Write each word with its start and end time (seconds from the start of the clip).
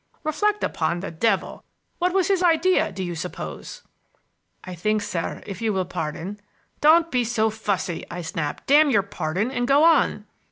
"Reflect 0.23 0.63
upon 0.63 1.01
the 1.01 1.11
devil! 1.11 1.63
What 1.99 2.11
was 2.11 2.27
his 2.27 2.41
idea, 2.41 2.91
do 2.91 3.03
you 3.03 3.13
suppose?" 3.13 3.83
"I 4.63 4.73
think, 4.73 5.03
sir, 5.03 5.43
if 5.45 5.61
you 5.61 5.71
will 5.73 5.85
pardon—" 5.85 6.39
"Don't 6.79 7.11
be 7.11 7.23
so 7.23 7.51
fussy!" 7.51 8.03
I 8.09 8.23
snapped. 8.23 8.65
"Damn 8.65 8.89
your 8.89 9.03
pardon, 9.03 9.51
and 9.51 9.67
go 9.67 9.83
on!" 9.83 10.25